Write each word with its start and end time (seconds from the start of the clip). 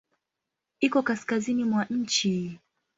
Iko 0.79 0.99
kaskazini 1.03 1.63
mwa 1.63 1.85
nchi. 1.89 2.59